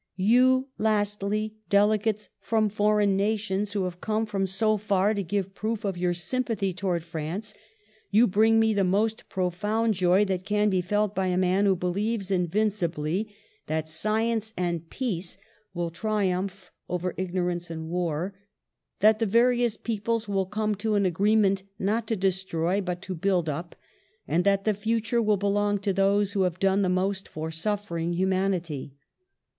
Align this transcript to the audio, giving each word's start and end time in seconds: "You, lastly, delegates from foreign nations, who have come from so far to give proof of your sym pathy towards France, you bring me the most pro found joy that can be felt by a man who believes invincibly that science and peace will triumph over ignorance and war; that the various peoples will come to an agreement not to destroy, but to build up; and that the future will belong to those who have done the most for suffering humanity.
"You, 0.17 0.69
lastly, 0.79 1.57
delegates 1.69 2.29
from 2.39 2.69
foreign 2.69 3.15
nations, 3.15 3.73
who 3.73 3.83
have 3.83 4.01
come 4.01 4.25
from 4.25 4.47
so 4.47 4.75
far 4.77 5.13
to 5.13 5.21
give 5.21 5.53
proof 5.53 5.85
of 5.85 5.95
your 5.95 6.15
sym 6.15 6.43
pathy 6.43 6.75
towards 6.75 7.05
France, 7.05 7.53
you 8.09 8.25
bring 8.25 8.59
me 8.59 8.73
the 8.73 8.83
most 8.83 9.29
pro 9.29 9.51
found 9.51 9.93
joy 9.93 10.25
that 10.25 10.43
can 10.43 10.71
be 10.71 10.81
felt 10.81 11.13
by 11.13 11.27
a 11.27 11.37
man 11.37 11.67
who 11.67 11.75
believes 11.75 12.31
invincibly 12.31 13.31
that 13.67 13.87
science 13.87 14.55
and 14.57 14.89
peace 14.89 15.37
will 15.71 15.91
triumph 15.91 16.71
over 16.89 17.13
ignorance 17.15 17.69
and 17.69 17.87
war; 17.87 18.33
that 19.01 19.19
the 19.19 19.27
various 19.27 19.77
peoples 19.77 20.27
will 20.27 20.47
come 20.47 20.73
to 20.73 20.95
an 20.95 21.05
agreement 21.05 21.61
not 21.77 22.07
to 22.07 22.15
destroy, 22.15 22.81
but 22.81 23.03
to 23.03 23.13
build 23.13 23.47
up; 23.47 23.75
and 24.27 24.45
that 24.45 24.65
the 24.65 24.73
future 24.73 25.21
will 25.21 25.37
belong 25.37 25.77
to 25.77 25.93
those 25.93 26.33
who 26.33 26.41
have 26.41 26.57
done 26.57 26.81
the 26.81 26.89
most 26.89 27.27
for 27.27 27.51
suffering 27.51 28.13
humanity. 28.13 28.95